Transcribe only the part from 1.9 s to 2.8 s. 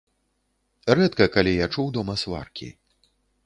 дома сваркі.